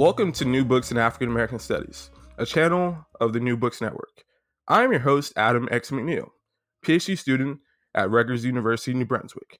[0.00, 4.24] Welcome to New Books in African American Studies, a channel of the New Books Network.
[4.66, 5.90] I am your host, Adam X.
[5.90, 6.28] McNeil,
[6.82, 7.58] PhD student
[7.94, 9.58] at Rutgers University, New Brunswick.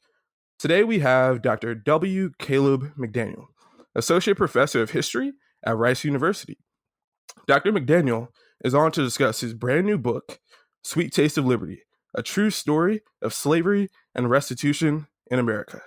[0.58, 1.74] Today we have Dr.
[1.74, 2.30] W.
[2.38, 3.48] Caleb McDaniel,
[3.94, 6.56] Associate Professor of History at Rice University.
[7.46, 7.70] Dr.
[7.70, 8.28] McDaniel
[8.64, 10.40] is on to discuss his brand new book,
[10.82, 11.82] Sweet Taste of Liberty,
[12.14, 15.82] a true story of slavery and restitution in America.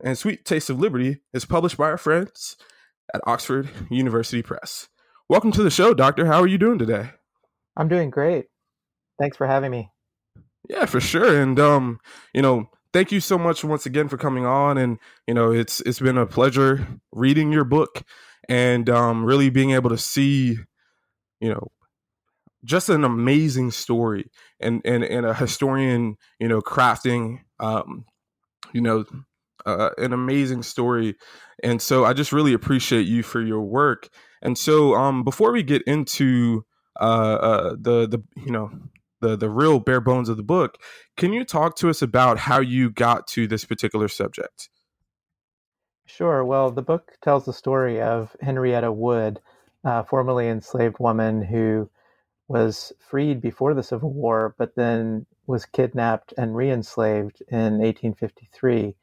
[0.00, 2.56] And Sweet Taste of Liberty is published by our friends
[3.14, 4.88] at Oxford University Press.
[5.28, 6.26] Welcome to the show, Doctor.
[6.26, 7.10] How are you doing today?
[7.76, 8.46] I'm doing great.
[9.20, 9.90] Thanks for having me.
[10.68, 11.40] Yeah, for sure.
[11.40, 12.00] And um,
[12.34, 14.78] you know, thank you so much once again for coming on.
[14.78, 18.02] And you know, it's it's been a pleasure reading your book
[18.48, 20.58] and um, really being able to see,
[21.40, 21.68] you know,
[22.64, 28.04] just an amazing story and and and a historian, you know, crafting, um,
[28.72, 29.04] you know,
[29.68, 31.16] uh, an amazing story
[31.62, 34.08] and so I just really appreciate you for your work.
[34.42, 36.64] And so um, before we get into
[37.00, 38.70] uh, uh, the the you know
[39.20, 40.78] the the real bare bones of the book,
[41.16, 44.68] can you talk to us about how you got to this particular subject?
[46.06, 46.44] Sure.
[46.44, 49.40] Well, the book tells the story of Henrietta Wood,
[49.84, 51.90] a formerly enslaved woman who
[52.46, 58.94] was freed before the Civil War, but then was kidnapped and re-enslaved in 1853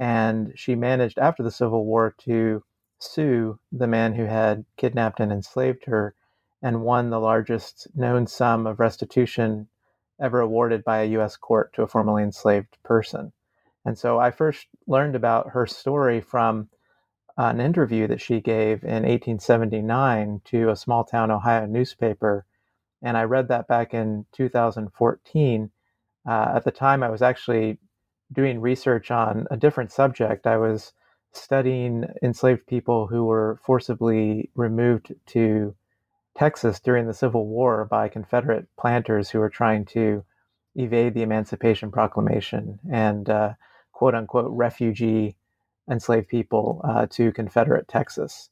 [0.00, 2.64] and she managed after the Civil War to
[2.98, 6.14] sue the man who had kidnapped and enslaved her
[6.62, 9.68] and won the largest known sum of restitution
[10.18, 11.36] ever awarded by a U.S.
[11.36, 13.32] court to a formerly enslaved person.
[13.84, 16.70] And so I first learned about her story from
[17.36, 22.46] an interview that she gave in 1879 to a small town Ohio newspaper.
[23.02, 25.70] And I read that back in 2014.
[26.26, 27.78] Uh, at the time, I was actually
[28.32, 30.46] doing research on a different subject.
[30.46, 30.92] I was
[31.32, 35.74] studying enslaved people who were forcibly removed to
[36.36, 40.24] Texas during the Civil War by Confederate planters who were trying to
[40.76, 43.54] evade the Emancipation Proclamation and uh,
[43.92, 45.36] quote unquote refugee
[45.90, 48.50] enslaved people uh, to Confederate Texas.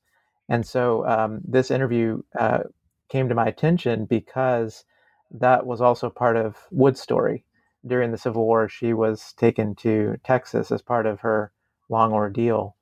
[0.48, 2.60] And so um, this interview uh,
[3.08, 4.84] came to my attention because
[5.30, 7.44] that was also part of Wood's story
[7.86, 11.52] during the Civil War, she was taken to Texas as part of her
[11.88, 12.76] long ordeal.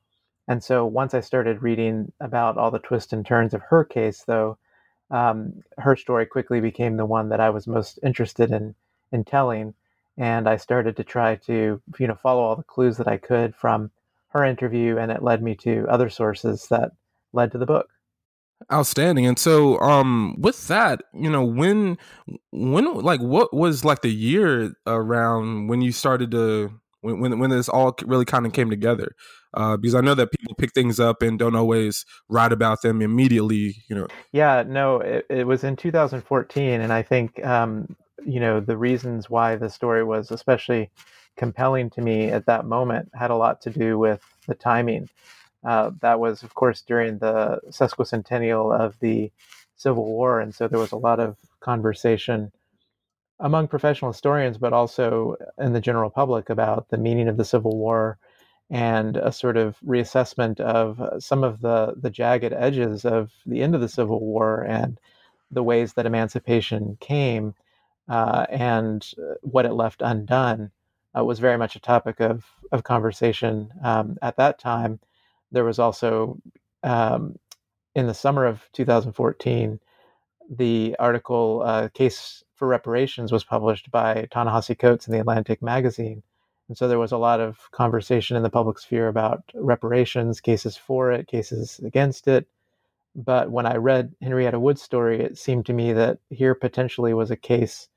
[0.48, 4.24] And so once I started reading about all the twists and turns of her case,
[4.26, 4.58] though,
[5.10, 8.74] um, her story quickly became the one that I was most interested in
[9.12, 9.74] in telling.
[10.18, 13.54] And I started to try to, you know, follow all the clues that I could
[13.54, 13.90] from
[14.28, 16.92] her interview, and it led me to other sources that
[17.32, 17.90] led to the book.
[18.72, 19.26] Outstanding.
[19.26, 21.98] And so um with that, you know, when
[22.50, 27.50] when like what was like the year around when you started to when when, when
[27.50, 29.14] this all really kind of came together?
[29.54, 33.00] Uh, because I know that people pick things up and don't always write about them
[33.00, 34.06] immediately, you know.
[34.32, 39.30] Yeah, no, it, it was in 2014 and I think um you know, the reasons
[39.30, 40.90] why the story was especially
[41.36, 45.08] compelling to me at that moment had a lot to do with the timing.
[45.66, 49.32] Uh, that was, of course, during the sesquicentennial of the
[49.74, 52.52] Civil War, and so there was a lot of conversation
[53.40, 57.76] among professional historians, but also in the general public about the meaning of the Civil
[57.76, 58.18] War
[58.70, 63.74] and a sort of reassessment of some of the the jagged edges of the end
[63.74, 64.98] of the Civil War and
[65.50, 67.54] the ways that emancipation came
[68.08, 69.08] uh, and
[69.42, 70.70] what it left undone
[71.16, 74.98] uh, was very much a topic of of conversation um, at that time
[75.56, 76.38] there was also
[76.84, 77.36] um,
[77.96, 79.80] in the summer of 2014
[80.50, 86.22] the article uh, case for reparations was published by ta-nehisi coates in the atlantic magazine
[86.68, 90.76] And so there was a lot of conversation in the public sphere about reparations, cases
[90.76, 92.48] for it, cases against it.
[93.16, 97.30] But when I read Henrietta Wood's story, it seemed to me that here potentially was
[97.30, 97.88] a case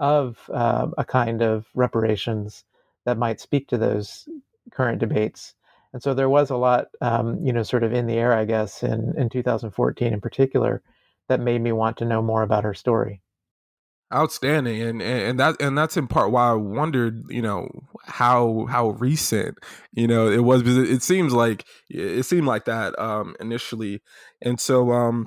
[0.00, 2.64] of uh, a kind of reparations
[3.06, 4.28] that might speak to those
[4.72, 5.54] current debates.
[5.94, 8.44] And so there was a lot, um, you know, sort of in the air, I
[8.44, 10.82] guess, in, in 2014 in particular,
[11.28, 13.22] that made me want to know more about her story.
[14.12, 17.68] Outstanding and, and that and that's in part why i wondered you know
[18.04, 19.58] how how recent
[19.92, 24.02] you know it was because it seems like it seemed like that um initially.
[24.42, 25.26] And so um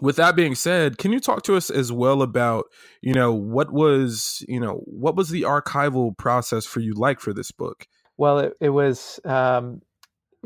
[0.00, 2.66] with that being said can you talk to us as well about
[3.02, 7.34] you know what was you know what was the archival process for you like for
[7.34, 7.86] this book?
[8.16, 9.82] Well it, it was um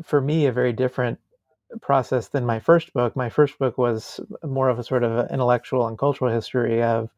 [0.02, 1.18] for me a very different
[1.80, 5.86] process than my first book my first book was more of a sort of intellectual
[5.86, 7.10] and cultural history of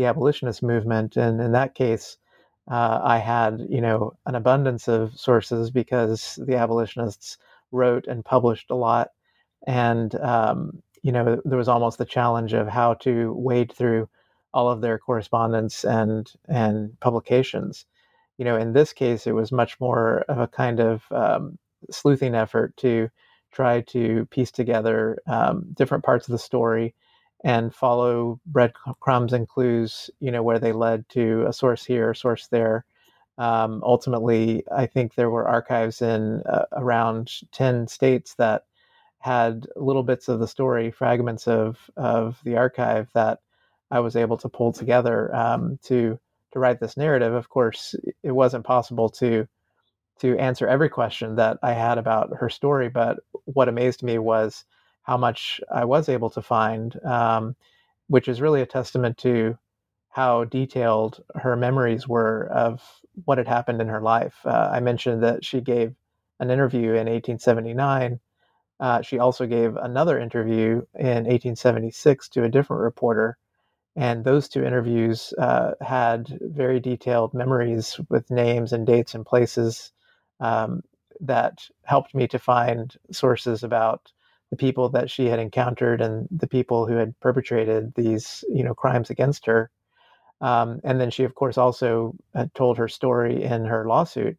[0.00, 1.16] the abolitionist movement.
[1.18, 2.16] And in that case,
[2.70, 7.36] uh, I had, you know, an abundance of sources because the abolitionists
[7.70, 9.10] wrote and published a lot.
[9.66, 14.08] And, um, you know, there was almost the challenge of how to wade through
[14.54, 17.84] all of their correspondence and, and publications.
[18.38, 21.58] You know, in this case, it was much more of a kind of um,
[21.90, 23.10] sleuthing effort to
[23.52, 26.94] try to piece together um, different parts of the story
[27.42, 32.16] and follow breadcrumbs and clues, you know, where they led to a source here, a
[32.16, 32.84] source there.
[33.38, 38.64] Um, ultimately, I think there were archives in uh, around 10 states that
[39.18, 43.40] had little bits of the story, fragments of, of the archive that
[43.90, 46.18] I was able to pull together um, to,
[46.52, 47.32] to write this narrative.
[47.32, 49.48] Of course, it wasn't possible to,
[50.20, 54.64] to answer every question that I had about her story, but what amazed me was
[55.02, 57.56] how much I was able to find, um,
[58.08, 59.58] which is really a testament to
[60.10, 62.82] how detailed her memories were of
[63.24, 64.34] what had happened in her life.
[64.44, 65.94] Uh, I mentioned that she gave
[66.38, 68.20] an interview in 1879.
[68.80, 73.38] Uh, she also gave another interview in 1876 to a different reporter.
[73.96, 79.92] And those two interviews uh, had very detailed memories with names and dates and places
[80.40, 80.82] um,
[81.20, 84.12] that helped me to find sources about
[84.50, 88.74] the people that she had encountered and the people who had perpetrated these you know
[88.74, 89.70] crimes against her.
[90.40, 94.36] Um, and then she of course also had told her story in her lawsuit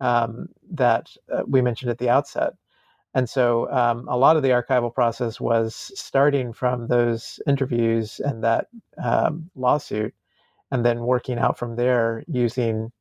[0.00, 2.54] um, that uh, we mentioned at the outset.
[3.14, 8.44] And so um, a lot of the archival process was starting from those interviews and
[8.44, 8.66] that
[9.02, 10.14] um, lawsuit
[10.70, 12.92] and then working out from there using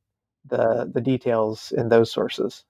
[0.49, 2.63] the the details in those sources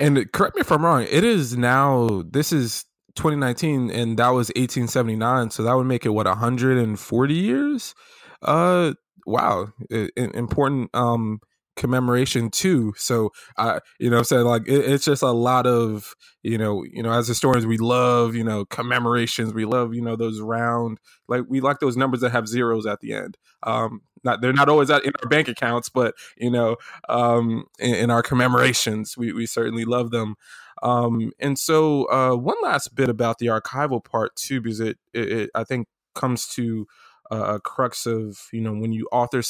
[0.00, 1.06] and correct me if I'm wrong.
[1.08, 2.22] It is now.
[2.28, 2.86] This is
[3.16, 5.50] 2019, and that was 1879.
[5.50, 7.94] So that would make it what 140 years.
[8.42, 8.94] Uh,
[9.26, 9.68] wow,
[10.16, 11.40] important um
[11.76, 12.92] commemoration too.
[12.96, 16.82] So I, you know, I'm saying like it, it's just a lot of you know,
[16.84, 19.52] you know, as historians, we love you know commemorations.
[19.52, 20.98] We love you know those round
[21.28, 23.36] like we like those numbers that have zeros at the end.
[23.64, 26.76] Um, not they're not always in our bank accounts, but you know,
[27.08, 30.36] um, in, in our commemorations, we we certainly love them.
[30.82, 35.32] Um, and so uh, one last bit about the archival part too, because it, it,
[35.32, 36.86] it I think comes to
[37.30, 39.42] a crux of you know when you author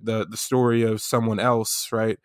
[0.00, 2.18] the the story of someone else, right?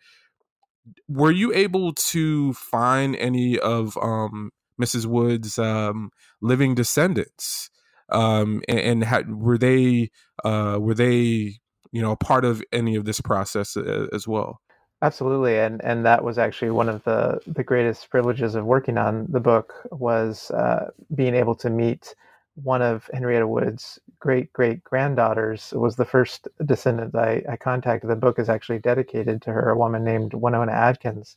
[1.08, 4.50] Were you able to find any of um,
[4.80, 5.06] Mrs.
[5.06, 7.70] Wood's um, living descendants?
[8.08, 10.10] Um, and, and were they
[10.44, 11.60] uh, were they
[11.92, 14.60] you know a part of any of this process uh, as well?
[15.02, 19.26] Absolutely, and and that was actually one of the the greatest privileges of working on
[19.28, 22.14] the book was uh, being able to meet
[22.62, 28.10] one of Henrietta Wood's great great granddaughters was the first descendant I, I contacted.
[28.10, 31.36] The book is actually dedicated to her, a woman named Winona Adkins,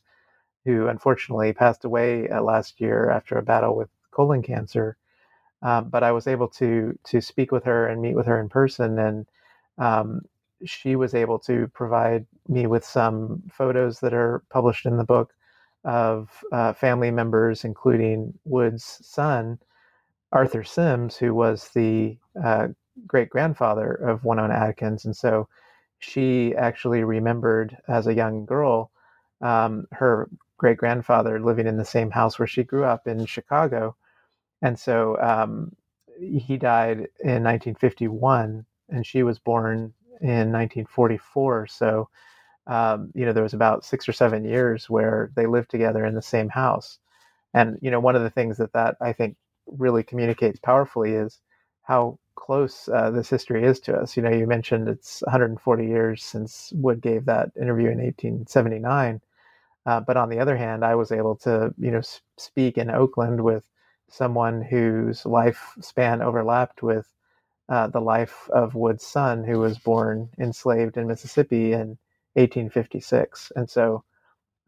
[0.64, 4.96] who unfortunately passed away uh, last year after a battle with colon cancer.
[5.62, 8.48] Um, but I was able to to speak with her and meet with her in
[8.50, 9.26] person, and
[9.78, 10.22] um,
[10.64, 15.32] she was able to provide me with some photos that are published in the book
[15.84, 19.58] of uh, family members, including Wood's son,
[20.32, 22.68] Arthur Sims, who was the uh,
[23.06, 25.04] great grandfather of Winona Adkins.
[25.04, 25.48] And so
[25.98, 28.90] she actually remembered as a young girl
[29.40, 33.96] um, her great grandfather living in the same house where she grew up in Chicago.
[34.62, 35.74] And so um,
[36.18, 39.92] he died in 1951, and she was born
[40.24, 41.68] in 1944.
[41.68, 42.08] So,
[42.66, 46.14] um, you know, there was about six or seven years where they lived together in
[46.14, 46.98] the same house.
[47.54, 51.40] And, you know, one of the things that that I think really communicates powerfully is
[51.82, 54.16] how close uh, this history is to us.
[54.16, 59.20] You know, you mentioned it's 140 years since Wood gave that interview in 1879.
[59.86, 62.00] Uh, but on the other hand, I was able to, you know,
[62.38, 63.68] speak in Oakland with
[64.08, 67.12] someone whose lifespan overlapped with
[67.68, 71.98] uh, the life of Wood's son, who was born enslaved in Mississippi in
[72.34, 73.52] 1856.
[73.56, 74.04] And so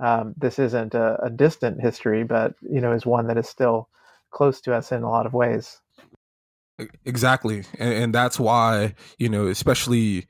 [0.00, 3.88] um, this isn't a, a, distant history, but you know, is one that is still
[4.30, 5.80] close to us in a lot of ways.
[7.06, 10.26] Exactly, and, and that's why you know, especially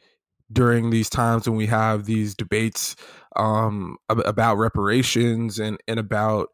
[0.52, 2.94] during these times when we have these debates
[3.34, 6.50] um, about reparations and and about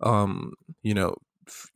[0.00, 1.14] um, you know,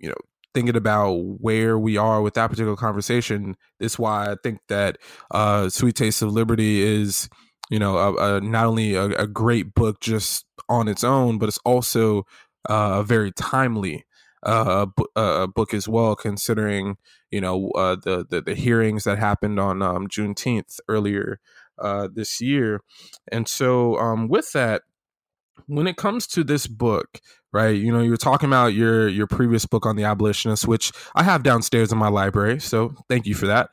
[0.01, 0.17] you know,
[0.55, 3.57] thinking about where we are with that particular conversation.
[3.79, 4.99] is why I think that
[5.31, 7.29] uh, "Sweet Taste of Liberty" is
[7.71, 11.49] you know a, a, not only a, a, great book just on its own, but
[11.49, 12.27] it's also
[12.69, 14.05] uh, a very timely
[14.43, 16.97] uh, book as well, considering
[17.31, 21.41] you know uh, the, the, the hearings that happened on um, Juneteenth earlier
[21.79, 22.81] uh, this year,
[23.31, 24.83] and so um, with that,
[25.67, 27.21] when it comes to this book,
[27.53, 27.77] right?
[27.77, 31.23] You know, you were talking about your your previous book on the abolitionists, which I
[31.23, 32.61] have downstairs in my library.
[32.61, 33.71] So thank you for that.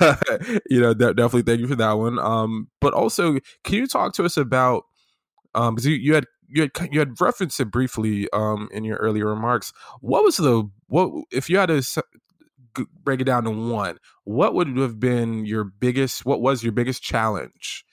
[0.70, 2.18] you know, de- definitely thank you for that one.
[2.18, 4.84] Um, but also, can you talk to us about
[5.54, 8.96] um, because you, you had you had you had referenced it briefly um in your
[8.96, 9.72] earlier remarks.
[10.00, 12.04] What was the what if you had to
[13.02, 13.98] break it down to one?
[14.24, 16.24] What would have been your biggest?
[16.24, 17.84] What was your biggest challenge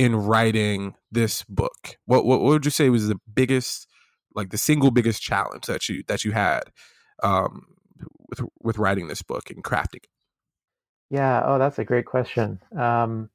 [0.00, 1.98] in writing this book?
[2.06, 3.86] What, what, what would you say was the biggest,
[4.34, 6.62] like the single biggest challenge that you that you had
[7.22, 7.66] um,
[8.30, 10.04] with with writing this book and crafting?
[11.10, 11.42] Yeah.
[11.44, 12.60] Oh, that's a great question.
[12.78, 13.28] Um,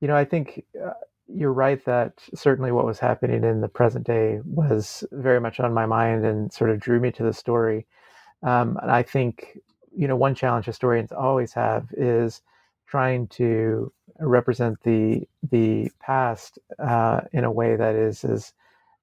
[0.00, 0.94] you know, I think uh,
[1.28, 5.72] you're right that certainly what was happening in the present day was very much on
[5.72, 7.86] my mind and sort of drew me to the story.
[8.42, 9.60] Um, and I think
[9.96, 12.42] you know one challenge historians always have is
[12.88, 18.52] trying to represent the the past uh, in a way that is as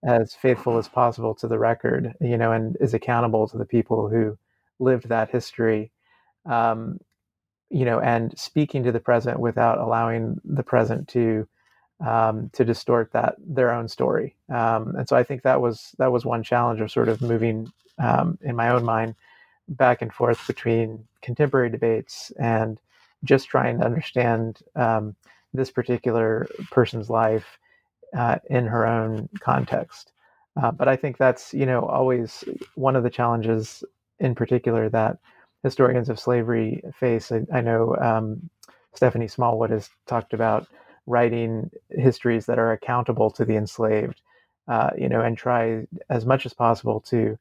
[0.03, 4.07] as faithful as possible to the record, you know, and is accountable to the people
[4.09, 4.37] who
[4.77, 5.91] lived that history,
[6.45, 6.99] um,
[7.69, 11.47] you know, and speaking to the present without allowing the present to
[12.05, 14.35] um, to distort that their own story.
[14.49, 17.71] Um, and so I think that was that was one challenge of sort of moving
[17.97, 19.15] um, in my own mind
[19.67, 22.79] back and forth between contemporary debates and
[23.25, 25.15] just trying to understand um,
[25.53, 27.59] this particular person's life
[28.15, 30.11] uh, in her own context.
[30.61, 32.43] Uh, but I think that's you know always
[32.75, 33.83] one of the challenges
[34.19, 35.17] in particular that
[35.63, 37.31] historians of slavery face.
[37.31, 38.49] I, I know um,
[38.93, 40.67] Stephanie Smallwood has talked about
[41.07, 44.21] writing histories that are accountable to the enslaved,
[44.67, 47.37] uh, you know, and try as much as possible to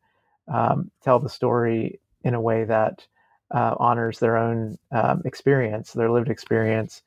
[0.53, 3.07] um, tell the story in a way that
[3.51, 7.03] uh, honors their own um, experience, their lived experience,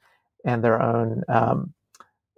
[0.46, 1.74] and their own um,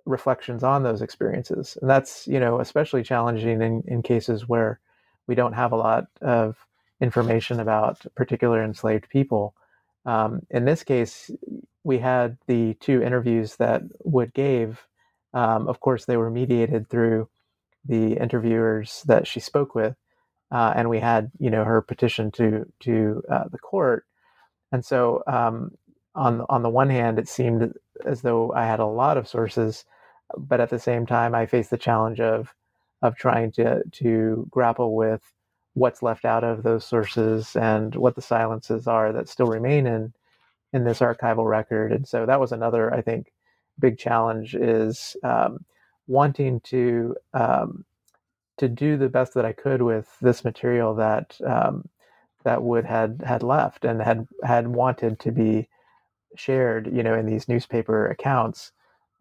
[0.05, 1.77] reflections on those experiences.
[1.81, 4.79] And that's, you know, especially challenging in, in cases where
[5.27, 6.65] we don't have a lot of
[7.01, 9.53] information about particular enslaved people.
[10.05, 11.29] Um, in this case,
[11.83, 14.85] we had the two interviews that Wood gave.
[15.33, 17.29] Um, of course, they were mediated through
[17.85, 19.95] the interviewers that she spoke with,
[20.51, 24.05] uh, and we had you know her petition to to uh, the court,
[24.71, 25.71] and so um,
[26.15, 27.73] on on the one hand, it seemed
[28.05, 29.85] as though I had a lot of sources,
[30.37, 32.53] but at the same time, I faced the challenge of
[33.01, 35.21] of trying to to grapple with
[35.75, 40.13] what's left out of those sources and what the silences are that still remain in
[40.73, 41.91] in this archival record.
[41.91, 43.31] And so that was another, I think,
[43.79, 45.65] big challenge is um,
[46.07, 47.85] wanting to um,
[48.59, 51.89] to do the best that I could with this material that um,
[52.45, 55.69] that Wood had had left and had had wanted to be
[56.35, 58.71] shared, you know, in these newspaper accounts,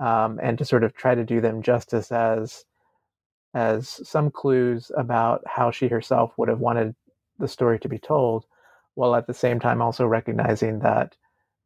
[0.01, 2.65] um, and to sort of try to do them justice as
[3.55, 6.95] as some clues about how she herself would have wanted
[7.39, 8.45] the story to be told,
[8.95, 11.17] while at the same time also recognizing that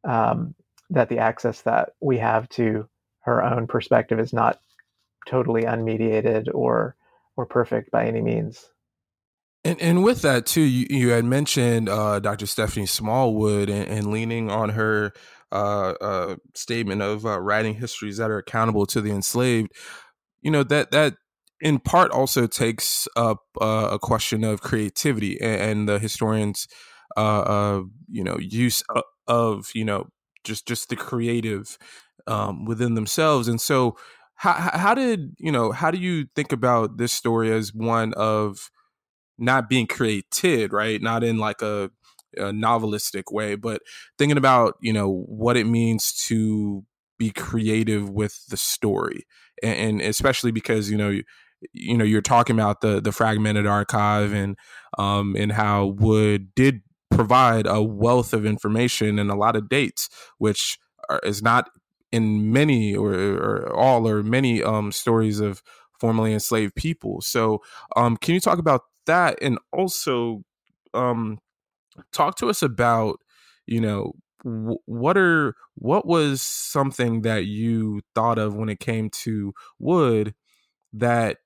[0.04, 0.54] um,
[0.90, 2.88] that the access that we have to
[3.22, 4.60] her own perspective is not
[5.26, 6.96] totally unmediated or
[7.36, 8.68] or perfect by any means.
[9.64, 12.46] And and with that too, you, you had mentioned uh, Dr.
[12.46, 15.12] Stephanie Smallwood and, and leaning on her
[15.52, 19.70] uh, uh, statement of uh, writing histories that are accountable to the enslaved.
[20.40, 21.14] You know that that
[21.60, 26.66] in part also takes up uh, a question of creativity and, and the historians,
[27.16, 30.08] uh, you know, use of, of, you know
[30.44, 31.78] just just the creative
[32.26, 33.48] um, within themselves.
[33.48, 33.96] And so,
[34.42, 35.70] how how did you know?
[35.70, 38.70] How do you think about this story as one of
[39.38, 41.00] not being created, right?
[41.00, 41.90] Not in like a
[42.36, 43.82] a novelistic way, but
[44.18, 46.84] thinking about you know what it means to
[47.20, 49.26] be creative with the story,
[49.62, 51.22] and, and especially because you know you,
[51.72, 54.56] you know you're talking about the the fragmented archive and
[54.98, 56.80] um and how Wood did
[57.12, 60.08] provide a wealth of information and a lot of dates,
[60.38, 60.78] which
[61.22, 61.70] is not
[62.12, 65.62] in many or, or all or many um, stories of
[65.98, 67.20] formerly enslaved people.
[67.20, 67.62] So,
[67.96, 70.44] um, can you talk about that and also
[70.94, 71.38] um,
[72.12, 73.20] talk to us about,
[73.66, 74.12] you know,
[74.44, 80.34] what are what was something that you thought of when it came to Wood
[80.92, 81.38] that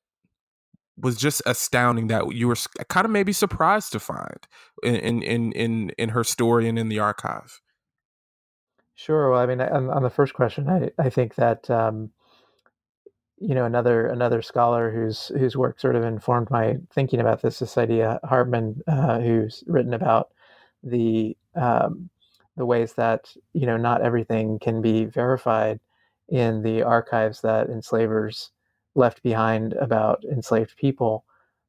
[0.98, 2.56] was just astounding that you were
[2.88, 4.46] kind of maybe surprised to find
[4.82, 7.60] in in in in her story and in the archive.
[8.96, 9.30] Sure.
[9.30, 12.10] Well, I mean, on, on the first question, I I think that um,
[13.38, 17.60] you know another another scholar whose whose work sort of informed my thinking about this
[17.60, 20.30] is Saidiya Hartman, uh, who's written about
[20.82, 22.08] the um,
[22.56, 25.80] the ways that you know not everything can be verified
[26.28, 28.52] in the archives that enslavers
[28.94, 31.24] left behind about enslaved people.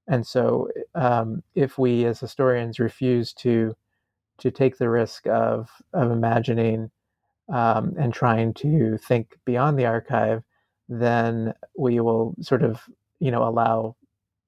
[0.07, 3.75] And so, um, if we as historians refuse to
[4.39, 6.91] to take the risk of of imagining
[7.49, 10.43] um, and trying to think beyond the archive,
[10.89, 12.81] then we will sort of
[13.19, 13.95] you know allow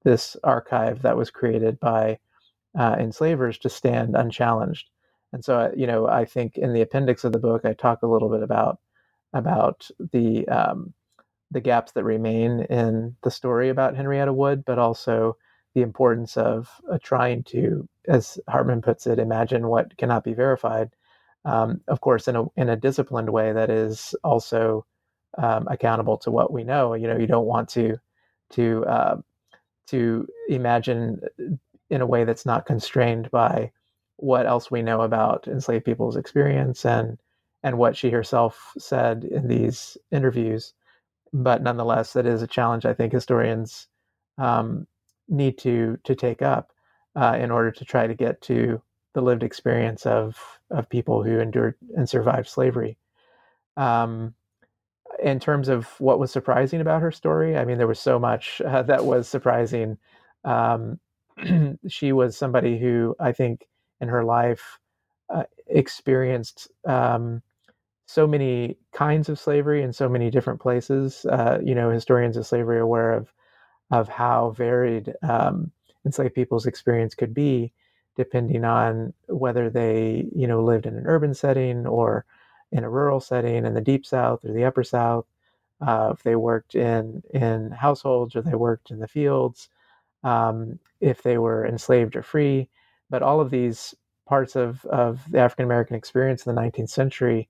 [0.04, 2.18] this archive that was created by
[2.78, 4.88] uh, enslavers to stand unchallenged.
[5.32, 8.02] And so, uh, you know, I think in the appendix of the book, I talk
[8.02, 8.78] a little bit about
[9.32, 10.92] about the um,
[11.50, 15.36] the gaps that remain in the story about Henrietta Wood, but also
[15.74, 20.90] the importance of uh, trying to, as Hartman puts it, imagine what cannot be verified.
[21.44, 24.86] Um, of course, in a in a disciplined way that is also
[25.38, 26.94] um, accountable to what we know.
[26.94, 27.98] You know, you don't want to
[28.52, 29.16] to uh,
[29.88, 31.20] to imagine
[31.90, 33.72] in a way that's not constrained by
[34.16, 37.18] what else we know about enslaved people's experience and
[37.62, 40.72] and what she herself said in these interviews
[41.34, 43.88] but nonetheless, that is a challenge I think historians
[44.38, 44.88] um,
[45.28, 46.72] need to to take up
[47.16, 48.82] uh, in order to try to get to
[49.14, 50.38] the lived experience of
[50.70, 52.98] of people who endured and survived slavery.
[53.76, 54.34] Um,
[55.22, 58.60] in terms of what was surprising about her story, I mean, there was so much
[58.66, 59.98] uh, that was surprising.
[60.44, 61.00] Um,
[61.88, 63.66] she was somebody who I think
[64.00, 64.78] in her life
[65.28, 67.42] uh, experienced um,
[68.06, 71.24] so many kinds of slavery in so many different places.
[71.26, 73.32] Uh, you know, historians of slavery are aware of
[73.90, 75.70] of how varied um,
[76.06, 77.72] enslaved people's experience could be,
[78.16, 82.24] depending on whether they you know lived in an urban setting or
[82.72, 85.26] in a rural setting in the deep south or the upper south.
[85.80, 89.68] Uh, if they worked in in households or they worked in the fields,
[90.24, 92.68] um, if they were enslaved or free,
[93.08, 93.94] but all of these
[94.26, 97.48] parts of of the African American experience in the 19th century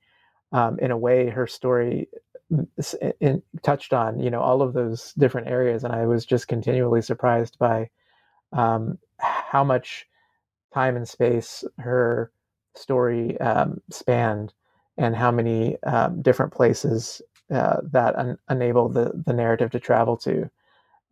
[0.52, 2.08] um, in a way her story
[2.52, 2.66] mm,
[3.20, 7.02] in, touched on you know all of those different areas and i was just continually
[7.02, 7.88] surprised by
[8.52, 10.06] um, how much
[10.74, 12.32] time and space her
[12.74, 14.52] story um, spanned
[14.98, 20.16] and how many um, different places uh, that un- enable the, the narrative to travel
[20.18, 20.50] to.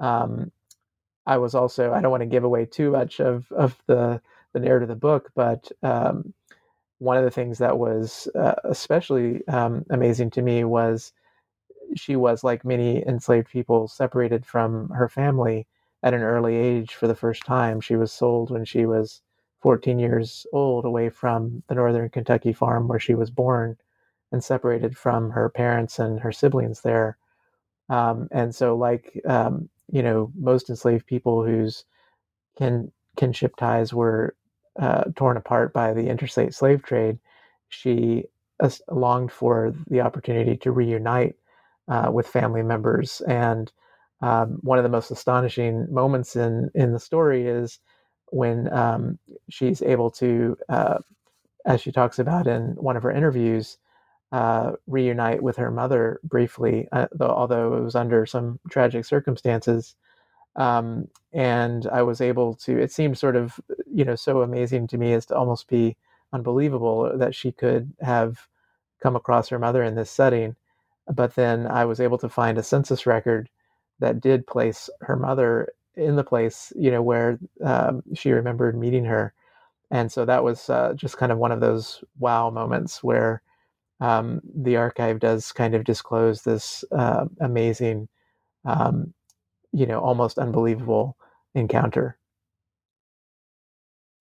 [0.01, 0.53] Um,
[1.27, 4.21] i was also i don't want to give away too much of, of the,
[4.55, 6.33] the narrative of the book but um,
[6.99, 11.12] one of the things that was uh, especially um, amazing to me was
[11.97, 15.66] she was like many enslaved people separated from her family
[16.03, 17.81] at an early age for the first time.
[17.81, 19.23] She was sold when she was
[19.62, 23.77] 14 years old away from the northern kentucky farm where she was born
[24.33, 27.18] and separated from her parents and her siblings there
[27.90, 31.85] um, and so like um, you know most enslaved people whose
[32.59, 34.35] kin kinship ties were
[34.81, 37.18] uh, torn apart by the interstate slave trade,
[37.68, 38.25] she
[38.90, 41.37] longed for the opportunity to reunite
[41.88, 43.21] uh, with family members.
[43.29, 43.71] And
[44.23, 47.79] um, one of the most astonishing moments in in the story is
[48.31, 50.99] when um, she's able to, uh,
[51.64, 53.79] as she talks about in one of her interviews,
[54.33, 59.95] uh, reunite with her mother briefly, uh, though, although it was under some tragic circumstances.
[60.57, 62.79] Um, and I was able to.
[62.79, 63.61] It seemed sort of,
[63.91, 65.97] you know, so amazing to me as to almost be
[66.33, 68.49] unbelievable that she could have
[69.03, 70.57] come across her mother in this setting.
[71.12, 73.49] But then I was able to find a census record
[74.01, 79.05] that did place her mother in the place, you know, where um, she remembered meeting
[79.05, 79.35] her.
[79.91, 83.43] And so that was uh, just kind of one of those wow moments where
[84.01, 88.09] um, the archive does kind of disclose this uh, amazing
[88.65, 89.13] um,
[89.73, 91.17] you know almost unbelievable
[91.55, 92.19] encounter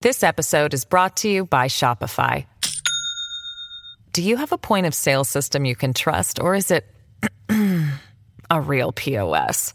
[0.00, 2.46] This episode is brought to you by Shopify.
[4.12, 6.86] Do you have a point of sale system you can trust, or is it
[8.50, 9.74] a real POS?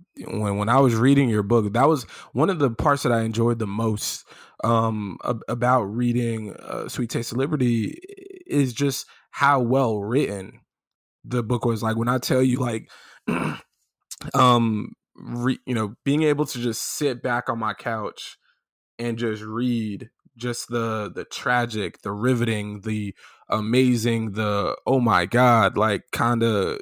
[0.17, 3.21] when when I was reading your book, that was one of the parts that I
[3.21, 4.25] enjoyed the most
[4.63, 7.97] um, about reading uh, "Sweet Taste of Liberty"
[8.45, 10.61] is just how well written
[11.23, 11.81] the book was.
[11.81, 12.89] Like when I tell you, like,
[14.33, 18.37] um, re, you know, being able to just sit back on my couch
[18.99, 23.15] and just read just the the tragic, the riveting, the
[23.49, 26.79] amazing, the oh my god, like kind of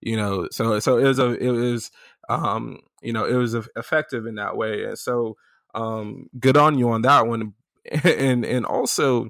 [0.00, 1.90] you know so so it was a it was
[2.28, 5.36] um you know it was effective in that way and so
[5.74, 7.54] um good on you on that one
[8.04, 9.28] and and also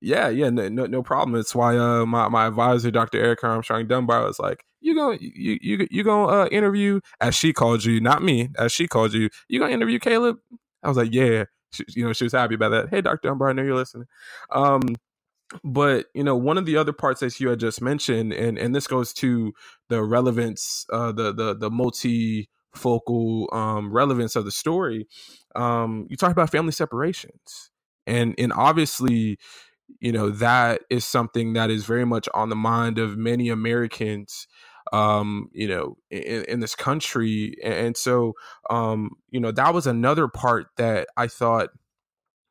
[0.00, 4.24] yeah yeah no no problem it's why uh my, my advisor dr erica armstrong dunbar
[4.24, 8.22] was like you gonna you you you gonna uh, interview as she called you not
[8.22, 10.36] me as she called you you gonna interview caleb?
[10.82, 11.44] I was like yeah.
[11.72, 12.88] She, you know she was happy about that.
[12.90, 14.06] Hey dr dunbar i know you're listening.
[14.50, 14.82] Um
[15.62, 18.74] but you know one of the other parts that you had just mentioned and and
[18.74, 19.52] this goes to
[19.88, 25.06] the relevance uh the the the multifocal um relevance of the story
[25.54, 27.70] um you talk about family separations.
[28.06, 29.38] And and obviously
[30.00, 34.48] you know that is something that is very much on the mind of many americans
[34.92, 37.56] um you know in, in this country.
[37.62, 38.34] And so
[38.70, 41.70] um you know that was another part that i thought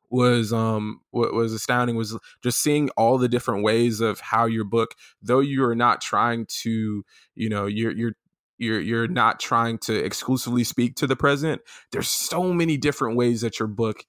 [0.10, 4.64] was um what was astounding was just seeing all the different ways of how your
[4.64, 7.04] book though you are not trying to
[7.36, 8.14] you know you're you're
[8.58, 13.42] you're you're not trying to exclusively speak to the present there's so many different ways
[13.42, 14.06] that your book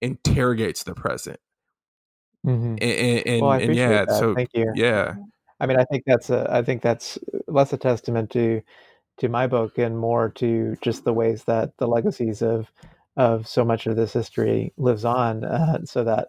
[0.00, 1.38] interrogates the present
[2.46, 2.76] mm-hmm.
[2.80, 4.10] and, and, well, and yeah that.
[4.10, 5.14] so thank you yeah
[5.60, 8.62] i mean i think that's a i think that's less a testament to
[9.18, 12.72] to my book and more to just the ways that the legacies of
[13.20, 16.28] of so much of this history lives on, uh, so that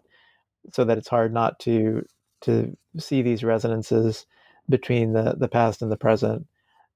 [0.73, 2.05] so that it's hard not to
[2.41, 4.25] to see these resonances
[4.69, 6.45] between the the past and the present.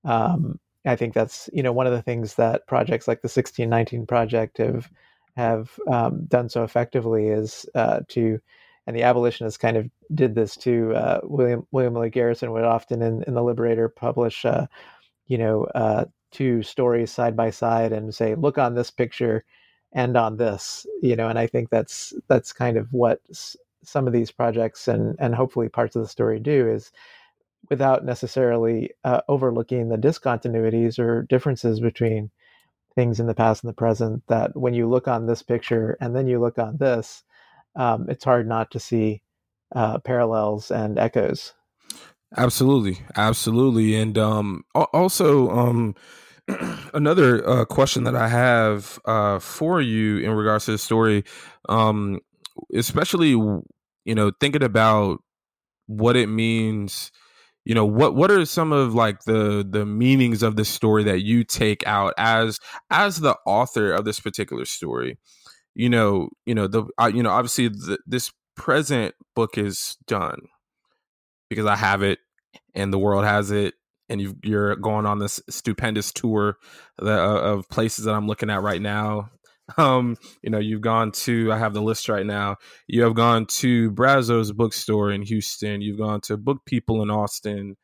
[0.03, 4.05] Um, I think that's you know one of the things that projects like the 1619
[4.05, 4.89] project have
[5.37, 8.39] have um, done so effectively is uh, to
[8.87, 10.93] and the abolitionists kind of did this too.
[10.93, 14.67] Uh, William William Lloyd Garrison would often in, in the Liberator publish uh,
[15.27, 19.45] you know uh, two stories side by side and say, look on this picture
[19.95, 23.21] end on this you know and i think that's that's kind of what
[23.83, 26.91] some of these projects and and hopefully parts of the story do is
[27.69, 32.29] without necessarily uh, overlooking the discontinuities or differences between
[32.93, 36.15] things in the past and the present that when you look on this picture and
[36.15, 37.23] then you look on this
[37.75, 39.21] um, it's hard not to see
[39.73, 41.53] uh, parallels and echoes.
[42.37, 42.99] Absolutely.
[43.15, 43.95] Absolutely.
[43.95, 45.95] And um, also um,
[46.93, 51.23] another uh, question that I have uh, for you in regards to the story,
[51.69, 52.19] um,
[52.73, 53.63] especially you
[54.05, 55.19] know thinking about
[55.87, 57.11] what it means.
[57.63, 58.15] You know what?
[58.15, 62.13] What are some of like the the meanings of the story that you take out
[62.17, 62.59] as
[62.91, 65.17] as the author of this particular story?
[65.73, 70.39] You know, you know the uh, you know obviously the, this present book is done
[71.49, 72.19] because I have it
[72.73, 73.73] and the world has it
[74.09, 76.57] and you are going on this stupendous tour
[77.01, 79.29] uh, of places that I'm looking at right now.
[79.77, 82.57] Um, you know, you've gone to I have the list right now.
[82.87, 85.81] You have gone to Brazos bookstore in Houston.
[85.81, 87.75] You've gone to Book People in Austin,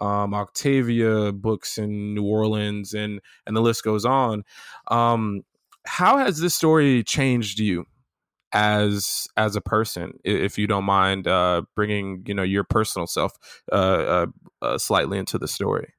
[0.00, 4.44] um, Octavia Books in New Orleans, and and the list goes on.
[4.88, 5.42] Um,
[5.86, 7.84] how has this story changed you?
[8.54, 13.32] As as a person if you don't mind uh bringing you know your personal self
[13.72, 14.26] uh, uh,
[14.62, 15.92] uh, slightly into the story.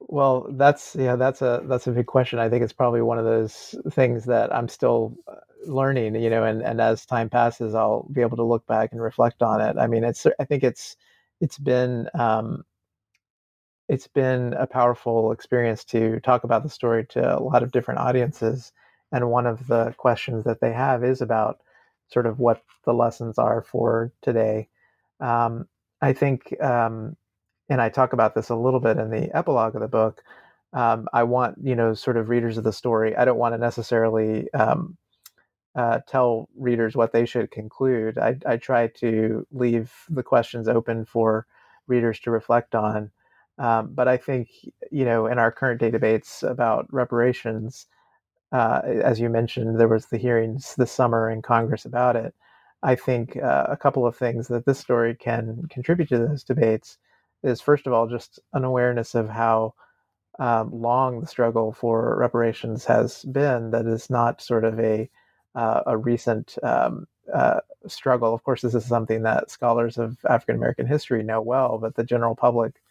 [0.00, 2.38] Well that's yeah that's a that's a big question.
[2.38, 6.44] I think it's probably one of those things that i'm still uh, learning you know
[6.44, 9.76] and and as time passes i'll be able to look back and reflect on it.
[9.78, 10.96] I mean it's i think it's
[11.40, 12.64] it's been um
[13.88, 18.00] it's been a powerful experience to talk about the story to a lot of different
[18.00, 18.72] audiences
[19.14, 21.60] and one of the questions that they have is about
[22.08, 24.68] sort of what the lessons are for today.
[25.20, 25.68] Um,
[26.02, 27.16] I think, um,
[27.68, 30.24] and I talk about this a little bit in the epilogue of the book.
[30.72, 33.14] Um, I want, you know, sort of readers of the story.
[33.14, 34.96] I don't want to necessarily um,
[35.76, 38.18] uh, tell readers what they should conclude.
[38.18, 41.46] I, I, try to leave the questions open for
[41.86, 43.12] readers to reflect on.
[43.58, 44.48] Um, but I think,
[44.90, 47.86] you know, in our current day debates about reparations,
[48.52, 52.34] uh, as you mentioned, there was the hearings this summer in Congress about it.
[52.82, 56.98] I think uh, a couple of things that this story can contribute to those debates
[57.42, 59.74] is, first of all, just an awareness of how
[60.38, 63.70] um, long the struggle for reparations has been.
[63.70, 65.08] That is not sort of a
[65.54, 68.34] uh, a recent um, uh, struggle.
[68.34, 72.04] Of course, this is something that scholars of African American history know well, but the
[72.04, 72.82] general public,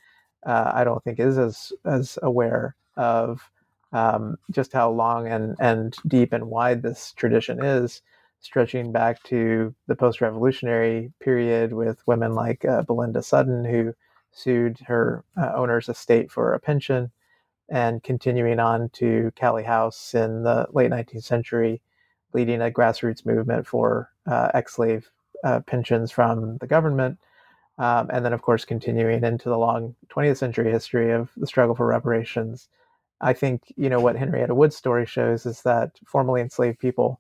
[0.46, 3.50] uh, I don't think, is as as aware of
[3.94, 8.02] um, just how long and and deep and wide this tradition is,
[8.42, 13.94] stretching back to the post-revolutionary period with women like uh, Belinda Sutton, who
[14.32, 17.12] sued her uh, owner's estate for a pension,
[17.70, 21.82] and continuing on to Callie House in the late 19th century
[22.34, 25.10] leading a grassroots movement for uh, ex-slave
[25.44, 27.18] uh, pensions from the government,
[27.78, 31.76] um, and then of course continuing into the long 20th century history of the struggle
[31.76, 32.70] for reparations.
[33.22, 37.20] I think you know what Henrietta Wood's story shows is that formerly enslaved people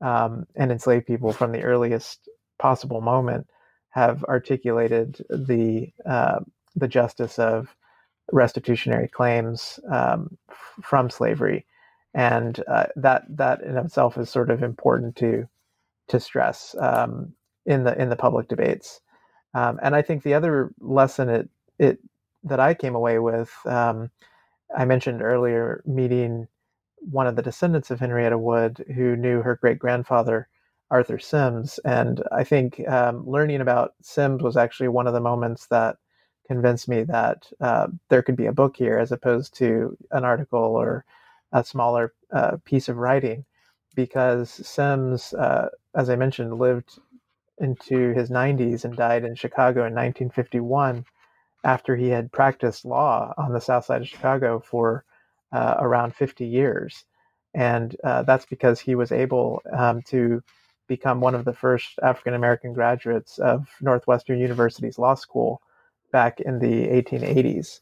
[0.00, 3.46] um, and enslaved people from the earliest possible moment
[3.90, 6.40] have articulated the uh,
[6.76, 7.74] the justice of
[8.32, 10.36] restitutionary claims um,
[10.82, 11.66] from slavery
[12.14, 15.48] and uh, that that in itself is sort of important to
[16.08, 17.34] to stress um,
[17.66, 19.00] in the in the public debates.
[19.52, 21.98] Um, and I think the other lesson it it
[22.44, 24.10] that I came away with, um,
[24.76, 26.48] I mentioned earlier, meeting
[26.98, 30.48] one of the descendants of Henrietta Wood, who knew her great grandfather
[30.90, 35.66] Arthur Sims, and I think um, learning about Sims was actually one of the moments
[35.68, 35.96] that
[36.46, 40.60] convinced me that uh, there could be a book here as opposed to an article
[40.60, 41.04] or
[41.52, 43.44] a smaller uh, piece of writing
[43.94, 46.98] because Sims, uh, as I mentioned, lived
[47.58, 51.04] into his 90s and died in Chicago in 1951
[51.64, 55.04] after he had practiced law on the south side of Chicago for
[55.52, 57.04] uh, around 50 years.
[57.54, 60.42] And uh, that's because he was able um, to
[60.88, 65.62] become one of the first African American graduates of Northwestern University's law school
[66.12, 67.80] back in the 1880s.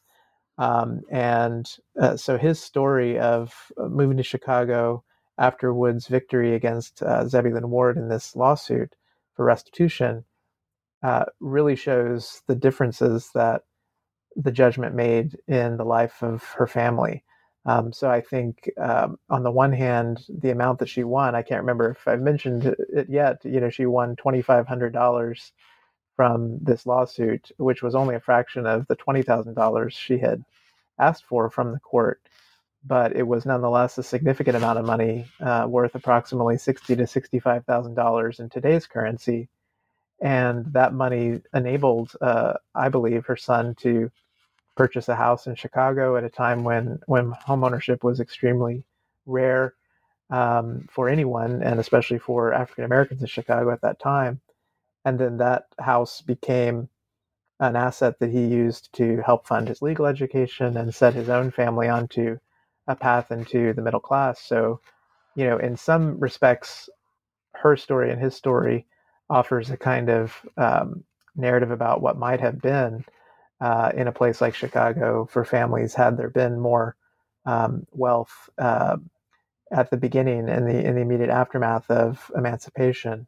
[0.58, 1.68] Um, and
[2.00, 5.02] uh, so his story of uh, moving to Chicago
[5.38, 8.94] after Wood's victory against uh, Zebulon Ward in this lawsuit
[9.34, 10.24] for restitution
[11.02, 13.62] uh, really shows the differences that
[14.36, 17.24] the judgment made in the life of her family.
[17.66, 21.42] Um, so I think, um, on the one hand, the amount that she won, I
[21.42, 23.44] can't remember if I've mentioned it yet.
[23.44, 25.52] You know, she won twenty five hundred dollars
[26.16, 30.44] from this lawsuit, which was only a fraction of the $20,000 she had
[30.98, 32.20] asked for from the court.
[32.84, 37.64] But it was nonetheless a significant amount of money, uh, worth approximately sixty to sixty-five
[37.64, 39.48] thousand dollars in today's currency,
[40.20, 44.10] and that money enabled, uh, I believe, her son to
[44.76, 48.84] purchase a house in Chicago at a time when when homeownership was extremely
[49.26, 49.74] rare
[50.30, 54.40] um, for anyone, and especially for African Americans in Chicago at that time
[55.04, 56.88] and then that house became
[57.60, 61.50] an asset that he used to help fund his legal education and set his own
[61.50, 62.38] family onto
[62.88, 64.40] a path into the middle class.
[64.40, 64.80] So,
[65.36, 66.90] you know, in some respects,
[67.54, 68.86] her story and his story
[69.30, 71.04] offers a kind of um,
[71.36, 73.04] narrative about what might have been
[73.62, 76.96] uh, in a place like Chicago for families had there been more
[77.46, 78.98] um, wealth uh,
[79.72, 83.26] at the beginning in the in the immediate aftermath of emancipation.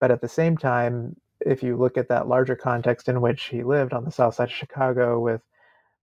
[0.00, 3.64] But at the same time, if you look at that larger context in which he
[3.64, 5.42] lived on the south side of Chicago with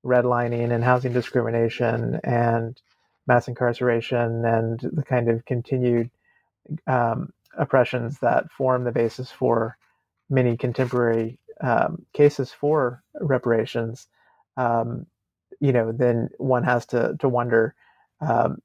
[0.06, 2.82] redlining and housing discrimination and
[3.28, 6.10] mass incarceration and the kind of continued
[6.88, 9.78] um, oppressions that form the basis for
[10.30, 14.08] many contemporary um, cases for reparations,
[14.58, 15.06] um,
[15.60, 17.76] you know, then one has to to wonder
[18.22, 18.62] um,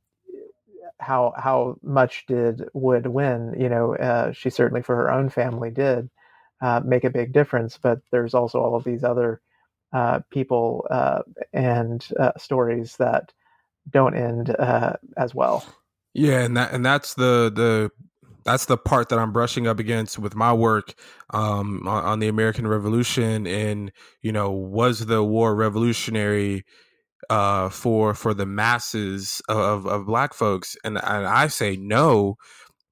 [0.99, 3.55] how how much did Wood win?
[3.59, 6.11] You know, uh, she certainly for her own family did
[6.61, 9.41] uh, make a big difference, but there's also all of these other
[9.93, 11.23] uh, people uh,
[11.53, 13.33] and uh, stories that
[13.89, 15.65] don't end uh, as well.
[16.15, 17.91] Yeah, and that and that's the the
[18.45, 20.95] that's the part that I'm brushing up against with my work
[21.31, 23.47] um, on, on the American Revolution.
[23.47, 26.65] And you know, was the war revolutionary?
[27.29, 32.37] uh, for for the masses of, of black folks, and, and I say no,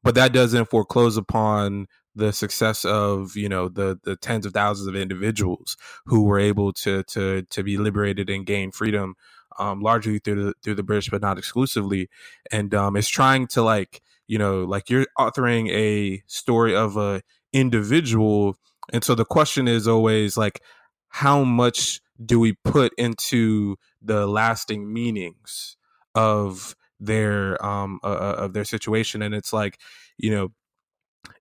[0.02, 4.88] but that doesn't foreclose upon the success of you know the the tens of thousands
[4.88, 9.14] of individuals who were able to to to be liberated and gain freedom
[9.58, 12.08] um, largely through the through the British, but not exclusively.
[12.52, 17.22] And um, it's trying to like you know like you're authoring a story of a
[17.52, 18.56] individual,
[18.92, 20.62] and so the question is always like
[21.08, 25.76] how much do we put into the lasting meanings
[26.14, 29.22] of their um uh, uh of their situation?
[29.22, 29.78] And it's like
[30.18, 30.52] you know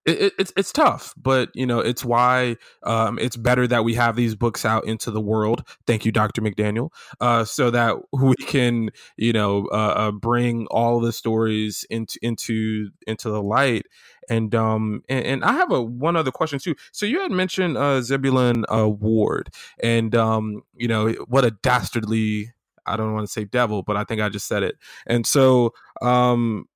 [0.08, 4.16] it, it's it's tough, but you know it's why um, it's better that we have
[4.16, 5.68] these books out into the world.
[5.86, 6.42] Thank you, Dr.
[6.42, 12.18] McDaniel, uh, so that we can you know uh, uh, bring all the stories into
[12.22, 13.86] into into the light.
[14.30, 16.76] And um and, and, I have a one other question too.
[16.92, 22.54] So you had mentioned uh, Zebulon uh, Ward, and um you know what a dastardly
[22.86, 24.78] I don't want to say devil, but I think I just said it.
[25.06, 26.68] And so um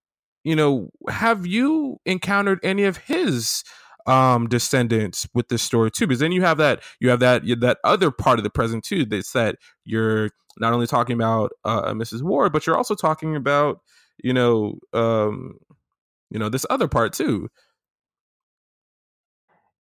[0.44, 3.64] you know, have you encountered any of his
[4.08, 6.08] um descendants with this story too?
[6.08, 9.06] Because then you have that you have that that other part of the present too.
[9.06, 12.22] That's that you're not only talking about uh, uh Mrs.
[12.22, 13.80] Ward, but you're also talking about
[14.24, 15.60] you know um
[16.30, 17.50] you know this other part too.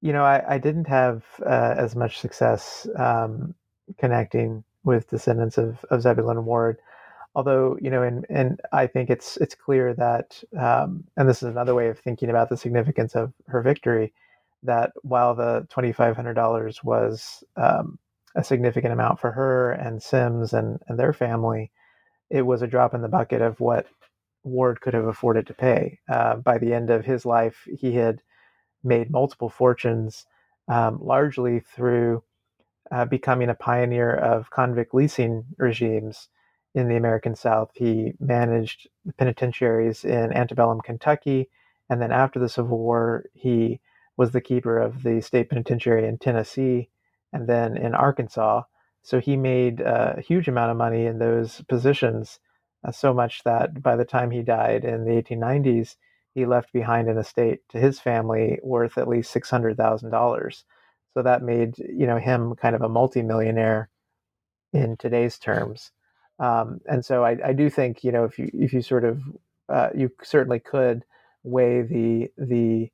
[0.02, 3.54] You know, I, I didn't have uh, as much success um,
[3.98, 6.78] connecting with descendants of, of Zebulon Ward
[7.34, 11.48] although you know and and i think it's it's clear that um, and this is
[11.48, 14.12] another way of thinking about the significance of her victory
[14.62, 17.98] that while the $2500 was um,
[18.36, 21.70] a significant amount for her and sims and and their family
[22.30, 23.86] it was a drop in the bucket of what
[24.44, 25.98] ward could have afforded to pay.
[26.10, 28.22] Uh, by the end of his life he had
[28.84, 30.26] made multiple fortunes
[30.68, 32.22] um, largely through
[32.92, 36.28] uh, becoming a pioneer of convict leasing regimes
[36.74, 37.70] in the American South.
[37.74, 41.50] He managed the penitentiaries in antebellum Kentucky,
[41.90, 43.80] and then after the Civil War, he
[44.16, 46.90] was the keeper of the state penitentiary in Tennessee
[47.32, 48.62] and then in Arkansas.
[49.02, 52.40] So he made a huge amount of money in those positions,
[52.86, 55.96] uh, so much that by the time he died in the 1890s,
[56.34, 60.64] he left behind an estate to his family worth at least six hundred thousand dollars.
[61.14, 63.90] So that made you know him kind of a multimillionaire
[64.74, 65.92] in today's terms.
[66.40, 69.20] Um, and so I, I, do think you know if you if you sort of
[69.68, 71.04] uh, you certainly could
[71.44, 72.90] weigh the the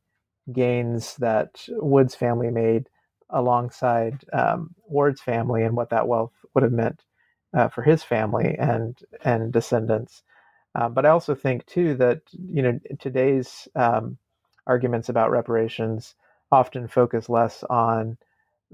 [0.53, 2.89] gains that Wood's family made
[3.31, 7.03] alongside um, Ward's family and what that wealth would have meant
[7.57, 10.25] uh, for his family and and descendants.
[10.75, 14.19] Uh, but I also think too that you know today's um,
[14.67, 16.17] arguments about reparations
[16.51, 18.19] often focus less on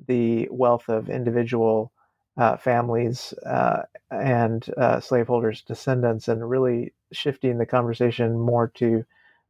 [0.06, 1.91] the wealth of individual
[2.36, 9.04] uh, families uh, and uh, slaveholders' descendants, and really shifting the conversation more to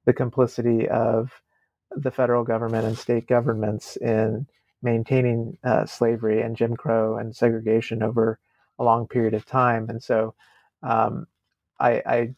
[0.04, 1.30] the complicity of
[1.96, 4.46] the federal government and state governments in
[4.82, 8.38] maintaining uh, slavery and Jim Crow and segregation over
[8.78, 9.88] a long period of time.
[9.88, 10.34] And so,
[10.82, 11.26] um,
[11.78, 12.34] I, I,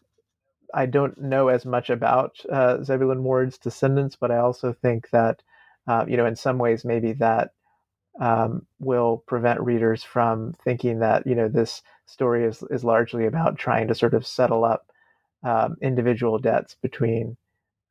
[0.74, 5.42] I don't know as much about uh, Zebulon Ward's descendants, but I also think that
[5.86, 7.52] uh, you know in some ways maybe that
[8.20, 13.58] um, will prevent readers from thinking that you know this story is is largely about
[13.58, 14.90] trying to sort of settle up
[15.42, 17.36] um, individual debts between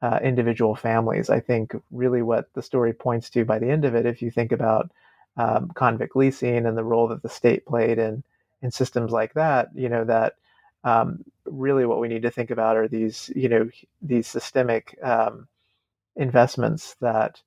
[0.01, 1.29] uh, individual families.
[1.29, 4.31] I think really what the story points to by the end of it, if you
[4.31, 4.91] think about
[5.37, 8.23] um, convict leasing and the role that the state played in
[8.61, 10.35] in systems like that, you know that
[10.83, 13.69] um, really what we need to think about are these you know
[14.01, 15.47] these systemic um,
[16.15, 17.41] investments that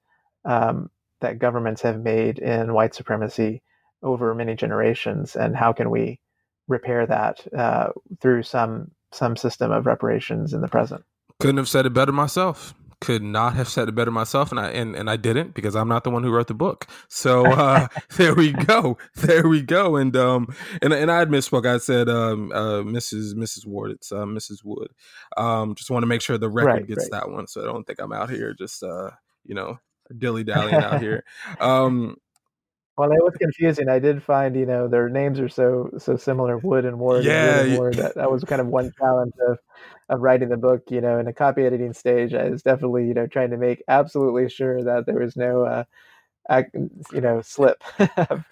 [0.45, 3.63] um, that governments have made in white supremacy
[4.03, 6.21] over many generations, and how can we
[6.69, 11.05] repair that uh, through some some system of reparations in the present?
[11.41, 12.75] Couldn't have said it better myself.
[13.01, 15.89] Could not have said it better myself, and I and, and I didn't because I'm
[15.89, 16.87] not the one who wrote the book.
[17.09, 20.49] So uh, there we go, there we go, and um
[20.81, 21.67] and and I had misspoke.
[21.67, 23.35] I said um uh Mrs.
[23.35, 23.67] Mrs.
[23.67, 23.91] Ward.
[23.91, 24.65] It's uh, Mrs.
[24.65, 24.89] Wood.
[25.37, 27.21] Um, just want to make sure the record right, gets right.
[27.21, 29.11] that one, so I don't think I'm out here just uh
[29.45, 29.79] you know
[30.17, 31.25] dilly dallying out here.
[31.61, 32.17] Um,
[32.97, 33.91] well, it was confusing.
[33.91, 37.25] I did find, you know, their names are so so similar, Wood and Ward.
[37.25, 37.95] Yeah, and Ward.
[37.95, 39.59] That, that was kind of one challenge of
[40.09, 40.85] of writing the book.
[40.89, 43.83] You know, in a copy editing stage, I was definitely, you know, trying to make
[43.87, 46.63] absolutely sure that there was no, uh,
[47.13, 47.83] you know, slip.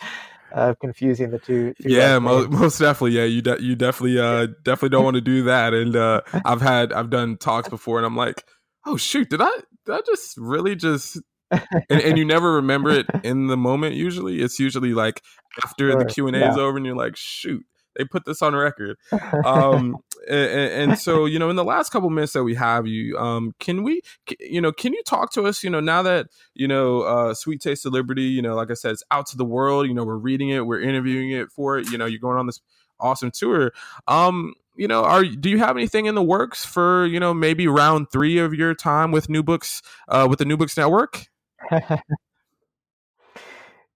[0.53, 1.75] Uh, confusing the two.
[1.83, 3.11] two yeah, most, most definitely.
[3.11, 5.75] Yeah, you de- you definitely uh, definitely don't want to do that.
[5.75, 8.45] And uh, I've had I've done talks before, and I'm like,
[8.87, 9.51] oh shoot, did I
[9.85, 11.21] did I just really just
[11.51, 13.95] and, and, you never remember it in the moment.
[13.95, 15.23] Usually, it's usually like
[15.63, 17.65] after sure, the Q and A is over, and you're like, "Shoot,
[17.97, 18.97] they put this on record."
[19.45, 23.19] Um, and, and, so, you know, in the last couple minutes that we have you,
[23.19, 24.01] um, can we,
[24.41, 25.63] you know, can you talk to us?
[25.63, 28.75] You know, now that you know, uh, Sweet Taste of Liberty, you know, like I
[28.75, 29.87] said, it's out to the world.
[29.87, 31.91] You know, we're reading it, we're interviewing it for it.
[31.91, 32.61] You know, you're going on this
[33.01, 33.73] awesome tour.
[34.09, 37.69] Um, you know, are do you have anything in the works for you know maybe
[37.69, 41.27] round three of your time with New Books uh, with the New Books Network?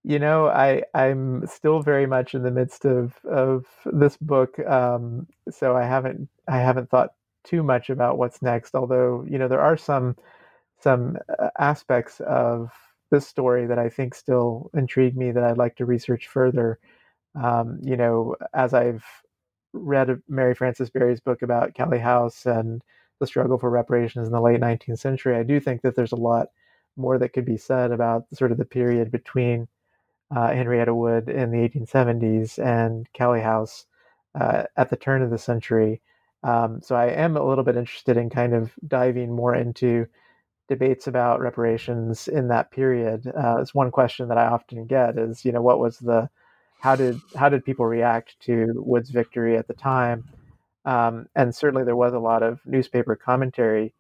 [0.04, 5.26] You know, I I'm still very much in the midst of of this book, um,
[5.50, 7.10] so I haven't I haven't thought
[7.44, 8.74] too much about what's next.
[8.74, 10.16] Although you know there are some
[10.80, 12.70] some uh, aspects of
[13.10, 16.78] this story that I think still intrigue me that I'd like to research further.
[17.34, 19.04] Um, you know, as I've
[19.72, 22.82] read Mary Frances Berry's book about Callie House and
[23.20, 26.16] the struggle for reparations in the late 19th century, I do think that there's a
[26.16, 26.48] lot
[26.99, 29.68] more that could be said about sort of the period between
[30.34, 33.86] uh, Henrietta Wood in the 1870s and Callie House
[34.38, 36.01] uh, at the turn of the century.
[36.42, 40.07] Um, so I am a little bit interested in kind of diving more into
[40.68, 43.26] debates about reparations in that period.
[43.26, 46.28] Uh, it's one question that I often get is, you know, what was the,
[46.80, 50.24] how did how did people react to Wood's victory at the time?
[50.84, 53.94] Um, and certainly there was a lot of newspaper commentary,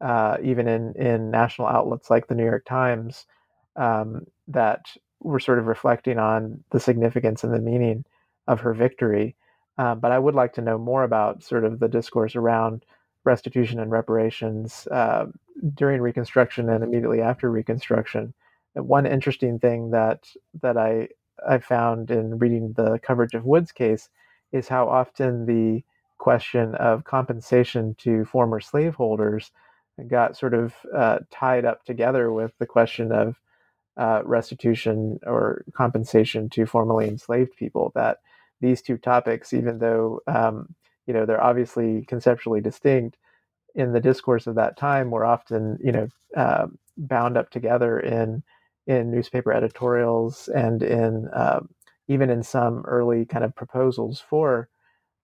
[0.00, 3.26] uh, even in in national outlets like the New York Times,
[3.76, 4.86] um, that
[5.20, 8.04] were sort of reflecting on the significance and the meaning
[8.48, 9.36] of her victory.
[9.78, 12.84] Uh, but I would like to know more about sort of the discourse around
[13.24, 15.26] restitution and reparations uh,
[15.74, 18.34] during Reconstruction and immediately after Reconstruction.
[18.74, 20.28] And one interesting thing that
[20.62, 21.08] that I
[21.48, 24.08] I found in reading the coverage of Wood's case
[24.52, 25.82] is how often the
[26.18, 29.50] question of compensation to former slaveholders
[30.08, 33.36] got sort of uh, tied up together with the question of
[33.96, 37.92] uh, restitution or compensation to formerly enslaved people.
[37.94, 38.18] That
[38.60, 40.74] these two topics, even though um,
[41.06, 43.18] you know they're obviously conceptually distinct,
[43.74, 48.42] in the discourse of that time, were often you know uh, bound up together in
[48.86, 51.60] in newspaper editorials and in uh,
[52.08, 54.68] even in some early kind of proposals for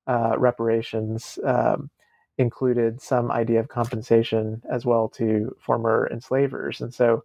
[0.08, 1.38] uh, reparations.
[1.44, 1.90] Um,
[2.38, 6.80] included some idea of compensation as well to former enslavers.
[6.80, 7.24] And so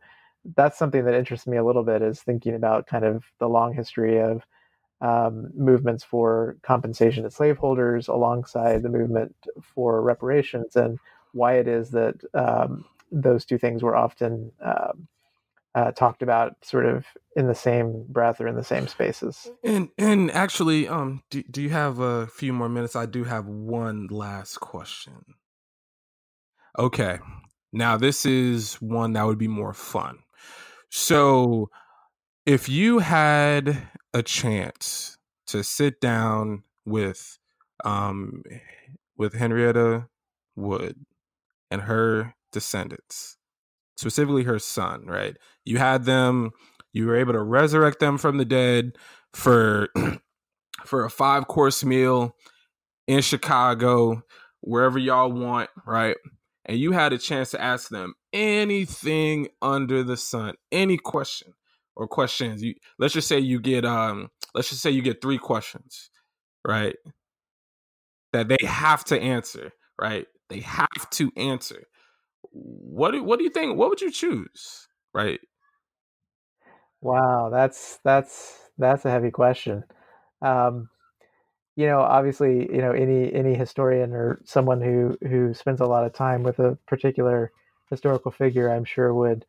[0.56, 3.74] that's something that interests me a little bit is thinking about kind of the long
[3.74, 4.46] history of
[5.02, 11.00] um, movements for compensation to slaveholders alongside the movement for reparations and
[11.34, 15.08] why it is that um, those two things were often um,
[15.74, 17.06] uh, talked about sort of
[17.36, 19.50] in the same breath or in the same spaces.
[19.64, 22.96] And and actually, um, do, do you have a few more minutes?
[22.96, 25.24] I do have one last question.
[26.78, 27.20] Okay,
[27.72, 30.20] now this is one that would be more fun.
[30.90, 31.70] So,
[32.46, 35.18] if you had a chance
[35.48, 37.38] to sit down with
[37.86, 38.44] um
[39.18, 40.08] with Henrietta
[40.56, 41.06] Wood
[41.70, 43.38] and her descendants,
[44.02, 45.38] specifically her son, right?
[45.64, 46.52] You had them,
[46.92, 48.98] you were able to resurrect them from the dead
[49.34, 49.90] for
[50.86, 52.36] for a five course meal
[53.08, 54.24] in Chicago,
[54.62, 56.18] wherever y'all want, right?
[56.66, 61.54] And you had a chance to ask them anything under the sun, any question
[61.96, 62.64] or questions.
[62.64, 66.10] You let's just say you get um let's just say you get three questions,
[66.68, 66.96] right?
[68.34, 69.72] That they have to answer,
[70.02, 70.26] right?
[70.50, 71.84] They have to answer.
[72.52, 73.78] What do, what do you think?
[73.78, 75.40] What would you choose, right?
[77.02, 79.84] Wow, that's that's that's a heavy question.
[80.42, 80.90] Um,
[81.76, 86.06] you know, obviously, you know, any any historian or someone who who spends a lot
[86.06, 87.52] of time with a particular
[87.90, 89.46] historical figure, I'm sure would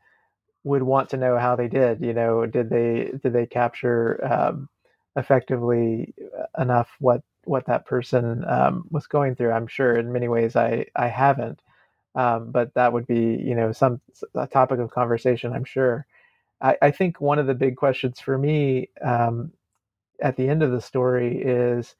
[0.64, 2.02] would want to know how they did.
[2.02, 4.68] You know, did they did they capture um,
[5.16, 6.14] effectively
[6.58, 9.52] enough what what that person um, was going through?
[9.52, 11.60] I'm sure in many ways I I haven't,
[12.16, 14.00] um, but that would be you know some
[14.34, 15.52] a topic of conversation.
[15.54, 16.06] I'm sure.
[16.62, 19.52] I, I think one of the big questions for me um,
[20.22, 21.96] at the end of the story is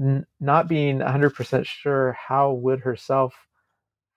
[0.00, 3.34] n- not being 100% sure how Wood herself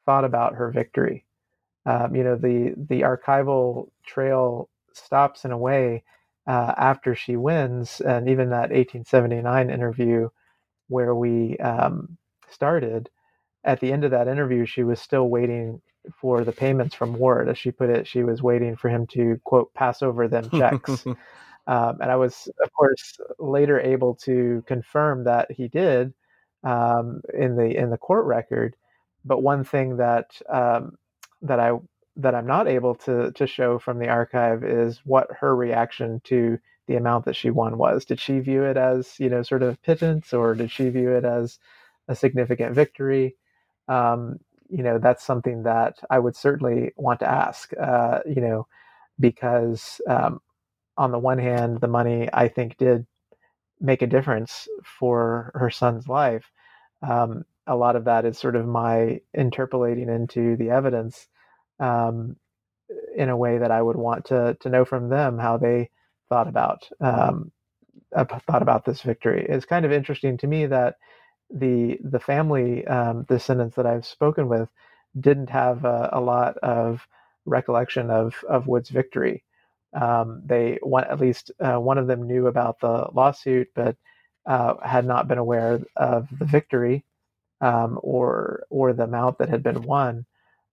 [0.06, 1.22] thought about her victory
[1.88, 6.06] um, you know the the archival trail stops in a way
[6.48, 10.30] uh, after she wins, and even that 1879 interview
[10.90, 12.18] where we um,
[12.50, 13.10] started.
[13.64, 15.82] At the end of that interview, she was still waiting
[16.20, 18.08] for the payments from Ward, as she put it.
[18.08, 21.06] She was waiting for him to quote pass over them checks.
[21.68, 26.14] um, and I was, of course, later able to confirm that he did
[26.64, 28.76] um, in the in the court record.
[29.26, 30.98] But one thing that um,
[31.42, 31.74] that I
[32.18, 36.60] that I'm not able to to show from the archive is what her reaction to
[36.88, 38.06] the amount that she won was.
[38.06, 41.24] Did she view it as you know sort of pittance, or did she view it
[41.26, 41.60] as
[42.08, 43.36] a significant victory?
[43.88, 47.72] Um, you know, that's something that I would certainly want to ask.
[47.80, 48.68] Uh, you know,
[49.20, 50.40] because um,
[50.98, 53.06] on the one hand, the money I think did
[53.80, 54.68] make a difference
[55.00, 56.52] for her son's life.
[57.08, 61.28] Um, a lot of that is sort of my interpolating into the evidence
[61.80, 62.36] um,
[63.16, 65.90] in a way that I would want to to know from them how they
[66.30, 67.52] thought about um,
[68.16, 69.46] thought about this victory.
[69.50, 70.96] It's kind of interesting to me that
[71.54, 74.70] the the family um, descendants that I've spoken with
[75.20, 77.08] didn't have a, lot of
[77.46, 79.44] recollection of of Wood's victory.
[79.94, 83.98] Um, they one at least uh, one of them knew about the lawsuit, but
[84.48, 87.06] uh, had not been aware of the victory
[87.62, 90.26] um, or or the amount that had been won,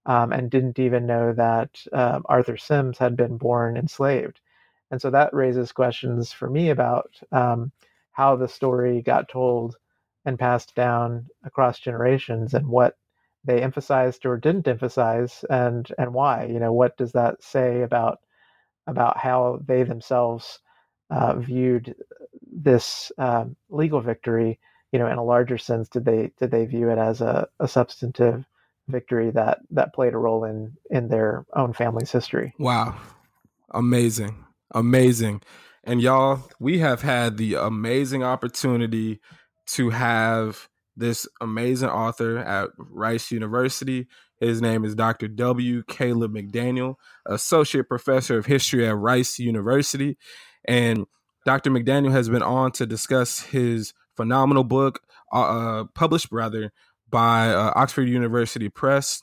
[0.07, 4.41] um, and didn't even know that uh, Arthur Sims had been born enslaved.
[4.91, 7.73] And so that raises questions for me about um,
[8.13, 9.77] how the story got told
[10.25, 12.97] and passed down across generations and what
[13.45, 18.21] they emphasized or didn't emphasize and and why you know what does that say about
[18.87, 20.59] about how they themselves
[21.11, 21.95] uh, viewed
[22.53, 24.59] this um, legal victory?
[24.93, 27.69] You know in a larger sense did they did they view it as a, a
[27.69, 28.45] substantive
[28.89, 32.55] victory that that played a role in in their own family's history?
[32.59, 32.97] Wow.
[33.71, 34.45] Amazing.
[34.73, 35.43] Amazing.
[35.85, 39.21] And y'all we have had the amazing opportunity
[39.75, 44.07] to have this amazing author at Rice University.
[44.39, 45.29] His name is Dr.
[45.29, 45.83] W.
[45.85, 46.95] Caleb McDaniel,
[47.27, 50.17] Associate Professor of History at Rice University.
[50.67, 51.07] And
[51.45, 51.71] Dr.
[51.71, 55.01] McDaniel has been on to discuss his phenomenal book,
[55.33, 56.73] uh, uh, published rather
[57.09, 59.23] by uh, Oxford University Press,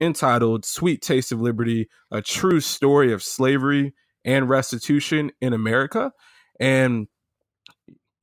[0.00, 6.12] entitled Sweet Taste of Liberty A True Story of Slavery and Restitution in America.
[6.60, 7.08] And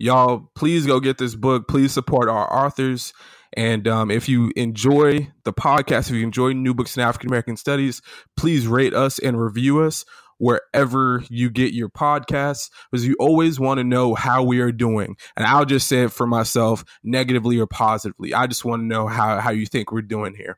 [0.02, 1.68] y'all please go get this book.
[1.68, 3.14] Please support our authors.
[3.54, 7.58] And um, if you enjoy the podcast if you enjoy new books in african american
[7.58, 8.02] studies
[8.38, 10.06] please rate us and review us
[10.38, 15.16] wherever you get your podcasts because you always want to know how we are doing.
[15.36, 18.34] And i'll just say it for myself negatively or positively.
[18.34, 20.58] I just want to know how, how you think we're doing here.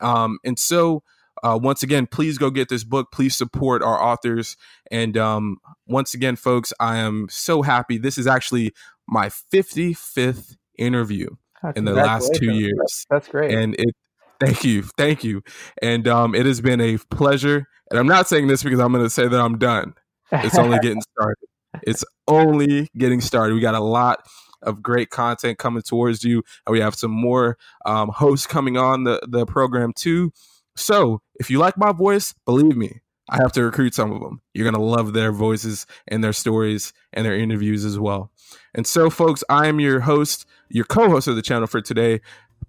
[0.00, 1.02] Um, and so
[1.44, 3.12] uh, once again, please go get this book.
[3.12, 4.56] Please support our authors.
[4.90, 7.98] And um, once again, folks, I am so happy.
[7.98, 8.72] This is actually
[9.06, 11.28] my 55th interview
[11.62, 13.06] oh, in the last two years.
[13.10, 13.52] That's great.
[13.52, 13.94] And it,
[14.40, 14.84] thank you.
[14.96, 15.42] Thank you.
[15.82, 17.66] And um, it has been a pleasure.
[17.90, 19.92] And I'm not saying this because I'm going to say that I'm done.
[20.32, 21.48] It's only getting started.
[21.82, 23.52] It's only getting started.
[23.52, 24.26] We got a lot
[24.62, 26.42] of great content coming towards you.
[26.66, 30.32] And we have some more um, hosts coming on the, the program too.
[30.74, 34.40] So if you like my voice, believe me, I have to recruit some of them.
[34.52, 38.30] You're going to love their voices and their stories and their interviews as well.
[38.74, 42.20] And so, folks, I am your host, your co host of the channel for today,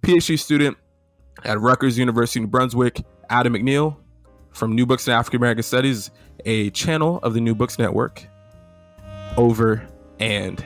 [0.02, 0.76] PhD student
[1.44, 3.96] at Rutgers University, New Brunswick, Adam McNeil
[4.52, 6.10] from New Books in African American Studies,
[6.46, 8.26] a channel of the New Books Network.
[9.36, 9.86] Over
[10.18, 10.64] and